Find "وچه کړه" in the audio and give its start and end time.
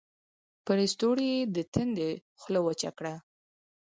2.67-3.15